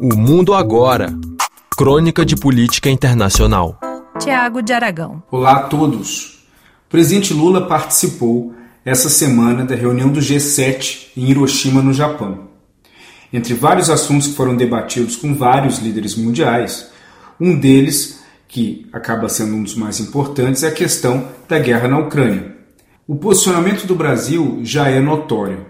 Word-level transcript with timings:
O 0.00 0.14
Mundo 0.14 0.54
Agora 0.54 1.12
Crônica 1.76 2.24
de 2.24 2.36
Política 2.36 2.88
Internacional. 2.88 3.76
Tiago 4.20 4.62
de 4.62 4.72
Aragão. 4.72 5.20
Olá 5.28 5.54
a 5.54 5.62
todos. 5.64 6.44
O 6.86 6.90
presidente 6.90 7.34
Lula 7.34 7.66
participou 7.66 8.54
essa 8.84 9.08
semana 9.08 9.64
da 9.64 9.74
reunião 9.74 10.08
do 10.12 10.20
G7 10.20 11.08
em 11.16 11.28
Hiroshima, 11.28 11.82
no 11.82 11.92
Japão. 11.92 12.46
Entre 13.32 13.54
vários 13.54 13.90
assuntos 13.90 14.28
que 14.28 14.34
foram 14.34 14.56
debatidos 14.56 15.16
com 15.16 15.34
vários 15.34 15.78
líderes 15.78 16.14
mundiais, 16.14 16.92
um 17.40 17.58
deles, 17.58 18.22
que 18.46 18.86
acaba 18.92 19.28
sendo 19.28 19.56
um 19.56 19.64
dos 19.64 19.74
mais 19.74 19.98
importantes, 19.98 20.62
é 20.62 20.68
a 20.68 20.72
questão 20.72 21.26
da 21.48 21.58
guerra 21.58 21.88
na 21.88 21.98
Ucrânia. 21.98 22.56
O 23.04 23.16
posicionamento 23.16 23.84
do 23.84 23.96
Brasil 23.96 24.60
já 24.62 24.88
é 24.88 25.00
notório. 25.00 25.66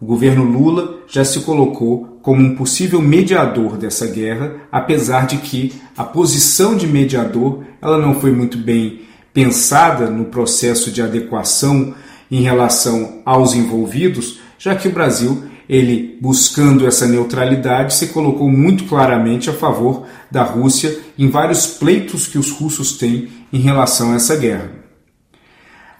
O 0.00 0.06
governo 0.06 0.44
Lula 0.44 1.00
já 1.06 1.24
se 1.24 1.40
colocou 1.40 2.18
como 2.22 2.40
um 2.40 2.54
possível 2.54 3.02
mediador 3.02 3.76
dessa 3.76 4.06
guerra, 4.06 4.62
apesar 4.72 5.26
de 5.26 5.36
que 5.36 5.74
a 5.94 6.04
posição 6.04 6.74
de 6.74 6.86
mediador 6.86 7.64
ela 7.82 7.98
não 7.98 8.18
foi 8.18 8.30
muito 8.30 8.56
bem 8.56 9.02
pensada 9.34 10.08
no 10.08 10.24
processo 10.26 10.90
de 10.90 11.02
adequação 11.02 11.94
em 12.30 12.40
relação 12.40 13.20
aos 13.26 13.54
envolvidos, 13.54 14.40
já 14.58 14.74
que 14.74 14.88
o 14.88 14.92
Brasil, 14.92 15.44
ele 15.68 16.16
buscando 16.20 16.86
essa 16.86 17.06
neutralidade, 17.06 17.94
se 17.94 18.06
colocou 18.08 18.48
muito 18.48 18.84
claramente 18.84 19.50
a 19.50 19.52
favor 19.52 20.06
da 20.30 20.42
Rússia 20.42 20.98
em 21.18 21.28
vários 21.28 21.66
pleitos 21.66 22.26
que 22.26 22.38
os 22.38 22.50
russos 22.50 22.96
têm 22.96 23.28
em 23.52 23.58
relação 23.58 24.12
a 24.12 24.16
essa 24.16 24.36
guerra. 24.36 24.79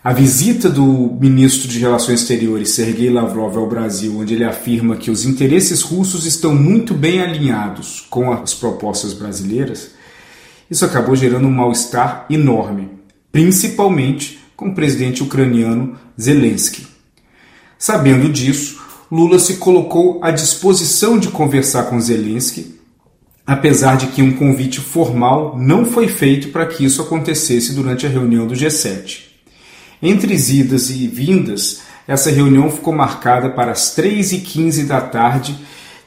A 0.02 0.14
visita 0.14 0.70
do 0.70 1.14
ministro 1.20 1.68
de 1.68 1.78
Relações 1.78 2.22
Exteriores, 2.22 2.70
Sergei 2.70 3.10
Lavrov, 3.10 3.58
ao 3.58 3.68
Brasil, 3.68 4.16
onde 4.18 4.32
ele 4.32 4.44
afirma 4.44 4.96
que 4.96 5.10
os 5.10 5.26
interesses 5.26 5.82
russos 5.82 6.24
estão 6.24 6.54
muito 6.54 6.94
bem 6.94 7.20
alinhados 7.20 8.06
com 8.08 8.32
as 8.32 8.54
propostas 8.54 9.12
brasileiras, 9.12 9.90
isso 10.70 10.86
acabou 10.86 11.14
gerando 11.14 11.46
um 11.46 11.50
mal-estar 11.50 12.24
enorme, 12.30 12.88
principalmente 13.30 14.40
com 14.56 14.70
o 14.70 14.74
presidente 14.74 15.22
ucraniano 15.22 15.98
Zelensky. 16.18 16.86
Sabendo 17.78 18.32
disso, 18.32 18.80
Lula 19.12 19.38
se 19.38 19.58
colocou 19.58 20.18
à 20.24 20.30
disposição 20.30 21.18
de 21.18 21.28
conversar 21.28 21.90
com 21.90 22.00
Zelensky, 22.00 22.74
apesar 23.46 23.98
de 23.98 24.06
que 24.06 24.22
um 24.22 24.32
convite 24.32 24.80
formal 24.80 25.58
não 25.58 25.84
foi 25.84 26.08
feito 26.08 26.48
para 26.48 26.64
que 26.64 26.86
isso 26.86 27.02
acontecesse 27.02 27.74
durante 27.74 28.06
a 28.06 28.08
reunião 28.08 28.46
do 28.46 28.54
G7. 28.54 29.29
Entre 30.02 30.34
idas 30.34 30.90
e 30.90 31.06
vindas, 31.06 31.82
essa 32.08 32.30
reunião 32.30 32.70
ficou 32.70 32.92
marcada 32.94 33.50
para 33.50 33.72
as 33.72 33.94
3h15 33.96 34.86
da 34.86 35.00
tarde 35.00 35.58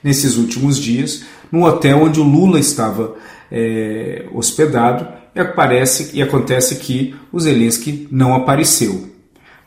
nesses 0.03 0.35
últimos 0.35 0.77
dias, 0.77 1.23
no 1.51 1.65
hotel 1.65 2.03
onde 2.03 2.19
o 2.19 2.23
Lula 2.23 2.59
estava 2.59 3.15
é, 3.51 4.25
hospedado, 4.33 5.07
e, 5.35 5.39
aparece, 5.39 6.11
e 6.13 6.21
acontece 6.21 6.75
que 6.75 7.15
o 7.31 7.39
Zelensky 7.39 8.07
não 8.11 8.35
apareceu. 8.35 9.09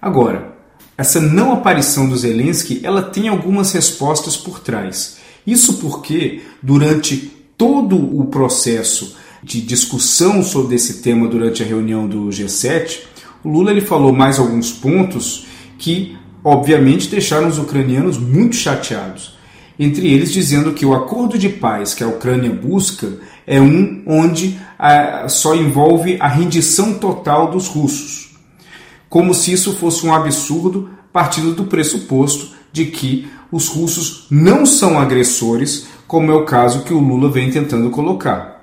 Agora, 0.00 0.56
essa 0.98 1.20
não 1.20 1.52
aparição 1.52 2.08
do 2.08 2.16
Zelensky 2.16 2.80
ela 2.82 3.02
tem 3.02 3.28
algumas 3.28 3.72
respostas 3.72 4.36
por 4.36 4.60
trás. 4.60 5.18
Isso 5.46 5.74
porque, 5.74 6.42
durante 6.62 7.32
todo 7.56 7.96
o 7.96 8.26
processo 8.26 9.16
de 9.42 9.60
discussão 9.60 10.42
sobre 10.42 10.74
esse 10.74 11.02
tema 11.02 11.28
durante 11.28 11.62
a 11.62 11.66
reunião 11.66 12.06
do 12.06 12.26
G7, 12.26 13.00
o 13.46 13.48
Lula 13.48 13.70
ele 13.70 13.80
falou 13.80 14.12
mais 14.12 14.40
alguns 14.40 14.72
pontos 14.72 15.46
que, 15.78 16.16
obviamente, 16.42 17.08
deixaram 17.08 17.46
os 17.46 17.60
ucranianos 17.60 18.18
muito 18.18 18.56
chateados. 18.56 19.36
Entre 19.78 20.08
eles, 20.08 20.32
dizendo 20.32 20.72
que 20.72 20.84
o 20.84 20.92
acordo 20.92 21.38
de 21.38 21.48
paz 21.48 21.94
que 21.94 22.02
a 22.02 22.08
Ucrânia 22.08 22.50
busca 22.50 23.18
é 23.46 23.60
um 23.60 24.02
onde 24.04 24.58
ah, 24.76 25.26
só 25.28 25.54
envolve 25.54 26.16
a 26.18 26.26
rendição 26.26 26.94
total 26.94 27.48
dos 27.48 27.68
russos. 27.68 28.36
Como 29.08 29.32
se 29.32 29.52
isso 29.52 29.76
fosse 29.76 30.04
um 30.04 30.12
absurdo, 30.12 30.90
partindo 31.12 31.54
do 31.54 31.66
pressuposto 31.66 32.48
de 32.72 32.86
que 32.86 33.28
os 33.52 33.68
russos 33.68 34.26
não 34.28 34.66
são 34.66 34.98
agressores, 34.98 35.86
como 36.08 36.32
é 36.32 36.34
o 36.34 36.44
caso 36.44 36.82
que 36.82 36.92
o 36.92 36.98
Lula 36.98 37.30
vem 37.30 37.48
tentando 37.48 37.90
colocar. 37.90 38.55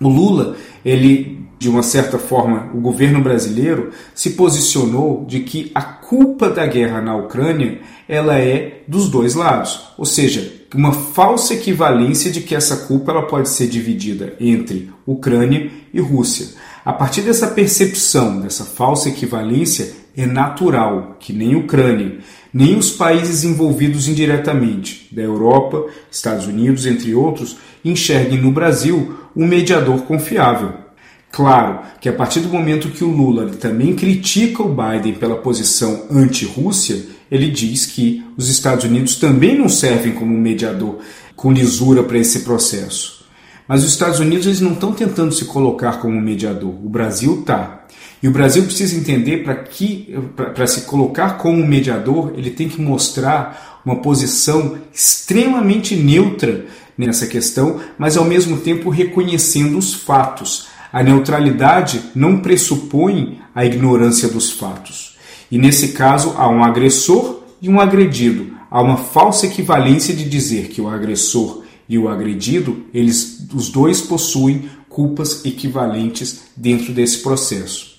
O 0.00 0.08
Lula, 0.08 0.56
ele 0.84 1.36
de 1.58 1.68
uma 1.68 1.82
certa 1.82 2.18
forma, 2.18 2.70
o 2.74 2.80
governo 2.80 3.22
brasileiro 3.22 3.90
se 4.14 4.30
posicionou 4.30 5.24
de 5.26 5.40
que 5.40 5.70
a 5.74 5.82
culpa 5.82 6.50
da 6.50 6.66
guerra 6.66 7.00
na 7.00 7.16
Ucrânia 7.16 7.80
ela 8.08 8.38
é 8.38 8.82
dos 8.86 9.08
dois 9.08 9.34
lados, 9.34 9.88
ou 9.96 10.04
seja, 10.04 10.52
uma 10.74 10.92
falsa 10.92 11.54
equivalência 11.54 12.30
de 12.30 12.42
que 12.42 12.54
essa 12.54 12.76
culpa 12.86 13.10
ela 13.10 13.26
pode 13.26 13.48
ser 13.48 13.66
dividida 13.68 14.34
entre 14.38 14.90
Ucrânia 15.06 15.70
e 15.92 16.00
Rússia. 16.00 16.48
A 16.84 16.92
partir 16.92 17.22
dessa 17.22 17.48
percepção, 17.48 18.40
dessa 18.40 18.64
falsa 18.64 19.08
equivalência, 19.08 19.92
é 20.16 20.26
natural 20.26 21.16
que 21.20 21.32
nem 21.32 21.54
Ucrânia, 21.54 22.18
nem 22.52 22.76
os 22.76 22.90
países 22.90 23.44
envolvidos 23.44 24.08
indiretamente, 24.08 25.08
da 25.12 25.22
Europa, 25.22 25.84
Estados 26.10 26.46
Unidos, 26.46 26.86
entre 26.86 27.14
outros, 27.14 27.58
enxerguem 27.84 28.40
no 28.40 28.50
Brasil 28.50 29.14
um 29.36 29.46
mediador 29.46 30.02
confiável. 30.02 30.72
Claro 31.30 31.80
que 32.00 32.08
a 32.08 32.12
partir 32.12 32.40
do 32.40 32.48
momento 32.48 32.88
que 32.88 33.04
o 33.04 33.10
Lula 33.10 33.50
também 33.60 33.94
critica 33.94 34.62
o 34.62 34.74
Biden 34.74 35.14
pela 35.14 35.36
posição 35.36 36.06
anti-Rússia, 36.10 37.04
ele 37.30 37.50
diz 37.50 37.84
que 37.84 38.24
os 38.36 38.48
Estados 38.48 38.84
Unidos 38.84 39.16
também 39.16 39.58
não 39.58 39.68
servem 39.68 40.12
como 40.12 40.36
mediador 40.38 40.98
com 41.34 41.52
lisura 41.52 42.02
para 42.02 42.18
esse 42.18 42.40
processo. 42.40 43.15
Mas 43.68 43.82
os 43.82 43.90
Estados 43.90 44.20
Unidos 44.20 44.46
eles 44.46 44.60
não 44.60 44.72
estão 44.72 44.92
tentando 44.92 45.32
se 45.32 45.44
colocar 45.44 45.94
como 46.00 46.20
mediador, 46.20 46.70
o 46.70 46.88
Brasil 46.88 47.40
está. 47.40 47.84
E 48.22 48.28
o 48.28 48.30
Brasil 48.30 48.64
precisa 48.64 48.96
entender 48.96 49.44
para 49.44 49.54
que 49.56 50.14
para 50.34 50.66
se 50.66 50.82
colocar 50.82 51.36
como 51.36 51.66
mediador, 51.66 52.32
ele 52.36 52.50
tem 52.50 52.68
que 52.68 52.80
mostrar 52.80 53.80
uma 53.84 53.96
posição 53.96 54.78
extremamente 54.92 55.94
neutra 55.94 56.64
nessa 56.96 57.26
questão, 57.26 57.78
mas 57.98 58.16
ao 58.16 58.24
mesmo 58.24 58.56
tempo 58.58 58.88
reconhecendo 58.88 59.76
os 59.76 59.94
fatos, 59.94 60.66
a 60.92 61.02
neutralidade 61.02 62.00
não 62.14 62.38
pressupõe 62.38 63.38
a 63.54 63.64
ignorância 63.64 64.28
dos 64.28 64.50
fatos. 64.50 65.16
E 65.50 65.58
nesse 65.58 65.88
caso 65.88 66.34
há 66.36 66.48
um 66.48 66.64
agressor 66.64 67.42
e 67.60 67.68
um 67.68 67.78
agredido. 67.78 68.56
Há 68.70 68.80
uma 68.80 68.96
falsa 68.96 69.46
equivalência 69.46 70.14
de 70.14 70.24
dizer 70.28 70.68
que 70.68 70.80
o 70.80 70.88
agressor 70.88 71.62
e 71.88 71.98
o 71.98 72.08
agredido, 72.08 72.84
eles 72.92 73.46
os 73.54 73.68
dois 73.68 74.00
possuem 74.00 74.68
culpas 74.88 75.44
equivalentes 75.44 76.42
dentro 76.56 76.92
desse 76.92 77.18
processo. 77.18 77.96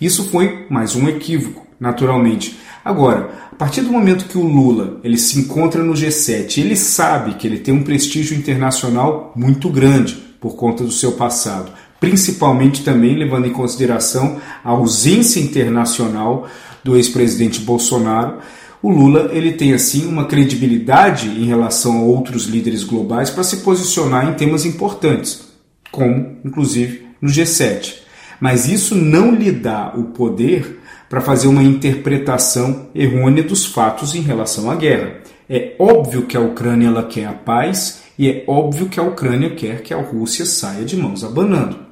Isso 0.00 0.24
foi 0.30 0.66
mais 0.70 0.94
um 0.96 1.08
equívoco, 1.08 1.66
naturalmente. 1.78 2.56
Agora, 2.84 3.48
a 3.52 3.54
partir 3.54 3.82
do 3.82 3.92
momento 3.92 4.24
que 4.24 4.38
o 4.38 4.46
Lula 4.46 5.00
ele 5.04 5.18
se 5.18 5.38
encontra 5.38 5.82
no 5.82 5.92
G7, 5.92 6.58
ele 6.58 6.76
sabe 6.76 7.34
que 7.34 7.46
ele 7.46 7.58
tem 7.58 7.74
um 7.74 7.82
prestígio 7.82 8.36
internacional 8.36 9.32
muito 9.36 9.68
grande 9.68 10.14
por 10.40 10.56
conta 10.56 10.82
do 10.82 10.90
seu 10.90 11.12
passado, 11.12 11.70
principalmente 11.98 12.82
também 12.82 13.14
levando 13.14 13.46
em 13.46 13.52
consideração 13.52 14.40
a 14.64 14.70
ausência 14.70 15.40
internacional 15.40 16.48
do 16.82 16.96
ex-presidente 16.96 17.60
Bolsonaro, 17.60 18.38
o 18.82 18.90
Lula 18.90 19.30
ele 19.32 19.52
tem 19.52 19.72
assim 19.72 20.06
uma 20.06 20.24
credibilidade 20.24 21.28
em 21.28 21.44
relação 21.44 21.98
a 21.98 22.02
outros 22.02 22.44
líderes 22.44 22.82
globais 22.82 23.30
para 23.30 23.44
se 23.44 23.58
posicionar 23.58 24.28
em 24.28 24.34
temas 24.34 24.64
importantes, 24.64 25.48
como 25.90 26.38
inclusive 26.44 27.06
no 27.20 27.28
G7. 27.28 27.96
Mas 28.40 28.68
isso 28.68 28.94
não 28.94 29.34
lhe 29.34 29.52
dá 29.52 29.92
o 29.94 30.04
poder 30.04 30.80
para 31.08 31.20
fazer 31.20 31.48
uma 31.48 31.62
interpretação 31.62 32.88
errônea 32.94 33.42
dos 33.42 33.66
fatos 33.66 34.14
em 34.14 34.22
relação 34.22 34.70
à 34.70 34.76
guerra. 34.76 35.18
É 35.48 35.74
óbvio 35.78 36.22
que 36.22 36.36
a 36.36 36.40
Ucrânia 36.40 36.86
ela 36.86 37.02
quer 37.02 37.26
a 37.26 37.32
paz 37.32 38.02
e 38.18 38.28
é 38.30 38.44
óbvio 38.46 38.88
que 38.88 38.98
a 38.98 39.02
Ucrânia 39.02 39.50
quer 39.50 39.82
que 39.82 39.92
a 39.92 40.00
Rússia 40.00 40.46
saia 40.46 40.84
de 40.84 40.96
mãos 40.96 41.22
abanando 41.24 41.90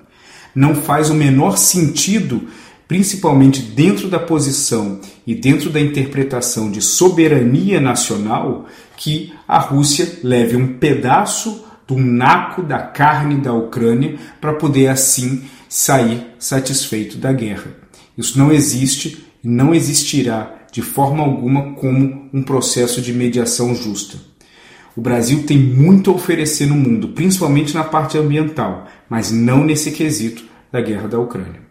não 0.59 0.75
faz 0.75 1.09
o 1.09 1.15
menor 1.15 1.57
sentido, 1.57 2.49
principalmente 2.89 3.61
dentro 3.61 4.09
da 4.09 4.19
posição 4.19 4.99
e 5.27 5.35
dentro 5.35 5.69
da 5.69 5.79
interpretação 5.79 6.71
de 6.71 6.81
soberania 6.81 7.79
nacional, 7.79 8.67
que 8.97 9.35
a 9.47 9.59
Rússia 9.59 10.21
leve 10.25 10.57
um 10.57 10.79
pedaço 10.79 11.67
do 11.87 11.99
naco 11.99 12.63
da 12.63 12.79
carne 12.79 13.37
da 13.37 13.53
Ucrânia 13.53 14.17
para 14.41 14.55
poder 14.55 14.89
assim 14.89 15.43
sair 15.69 16.27
satisfeito 16.39 17.19
da 17.19 17.31
guerra. 17.31 17.71
Isso 18.17 18.39
não 18.39 18.51
existe 18.51 19.25
e 19.45 19.49
não 19.49 19.75
existirá 19.75 20.55
de 20.73 20.81
forma 20.81 21.23
alguma 21.23 21.75
como 21.75 22.29
um 22.33 22.43
processo 22.43 23.03
de 23.03 23.13
mediação 23.13 23.75
justa. 23.75 24.19
O 24.97 25.01
Brasil 25.01 25.45
tem 25.47 25.59
muito 25.59 26.11
a 26.11 26.15
oferecer 26.15 26.67
no 26.67 26.75
mundo, 26.75 27.09
principalmente 27.09 27.75
na 27.75 27.85
parte 27.85 28.19
ambiental, 28.19 28.87
mas 29.09 29.31
não 29.31 29.65
nesse 29.65 29.93
quesito 29.93 30.45
da 30.73 30.81
guerra 30.81 31.07
da 31.07 31.19
Ucrânia. 31.19 31.68